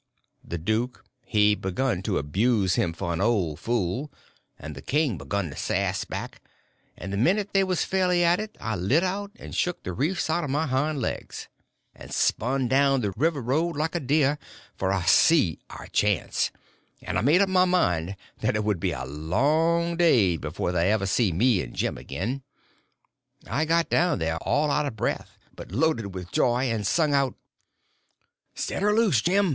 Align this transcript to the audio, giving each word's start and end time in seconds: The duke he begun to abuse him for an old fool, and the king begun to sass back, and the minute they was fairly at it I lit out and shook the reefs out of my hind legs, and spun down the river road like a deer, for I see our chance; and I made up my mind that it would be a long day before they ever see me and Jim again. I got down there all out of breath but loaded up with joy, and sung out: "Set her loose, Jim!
The 0.43 0.57
duke 0.57 1.05
he 1.23 1.53
begun 1.53 2.01
to 2.01 2.17
abuse 2.17 2.73
him 2.73 2.91
for 2.91 3.13
an 3.13 3.21
old 3.21 3.59
fool, 3.59 4.11
and 4.57 4.73
the 4.73 4.81
king 4.81 5.15
begun 5.15 5.51
to 5.51 5.55
sass 5.55 6.05
back, 6.05 6.41
and 6.97 7.13
the 7.13 7.17
minute 7.17 7.53
they 7.53 7.63
was 7.63 7.85
fairly 7.85 8.23
at 8.23 8.39
it 8.39 8.57
I 8.59 8.75
lit 8.75 9.03
out 9.03 9.29
and 9.35 9.53
shook 9.53 9.83
the 9.83 9.93
reefs 9.93 10.27
out 10.27 10.43
of 10.43 10.49
my 10.49 10.65
hind 10.65 11.01
legs, 11.01 11.49
and 11.93 12.11
spun 12.11 12.67
down 12.67 13.01
the 13.01 13.11
river 13.11 13.43
road 13.43 13.75
like 13.75 13.93
a 13.93 13.99
deer, 13.99 14.39
for 14.75 14.91
I 14.91 15.05
see 15.05 15.59
our 15.69 15.85
chance; 15.85 16.49
and 17.03 17.15
I 17.15 17.21
made 17.21 17.41
up 17.43 17.47
my 17.49 17.65
mind 17.65 18.15
that 18.39 18.55
it 18.55 18.63
would 18.63 18.79
be 18.79 18.93
a 18.93 19.05
long 19.05 19.97
day 19.97 20.35
before 20.35 20.71
they 20.71 20.91
ever 20.91 21.05
see 21.05 21.31
me 21.31 21.61
and 21.61 21.75
Jim 21.75 21.95
again. 21.99 22.41
I 23.45 23.65
got 23.65 23.91
down 23.91 24.17
there 24.17 24.37
all 24.37 24.71
out 24.71 24.87
of 24.87 24.95
breath 24.95 25.37
but 25.55 25.71
loaded 25.71 26.07
up 26.07 26.13
with 26.13 26.31
joy, 26.31 26.63
and 26.71 26.87
sung 26.87 27.13
out: 27.13 27.35
"Set 28.55 28.81
her 28.81 28.95
loose, 28.95 29.21
Jim! 29.21 29.49